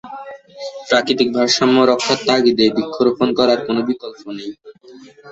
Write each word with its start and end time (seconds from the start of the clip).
প্রাকৃতিক 0.87 1.27
ভারসাম্য 1.35 1.77
রক্ষার 1.83 2.19
তাগিদে 2.27 2.65
বৃক্ষরােপণ 2.75 3.29
করার 3.39 3.59
কোনাে 3.65 3.81
বিকল্প 3.89 4.21
নেই। 4.37 4.51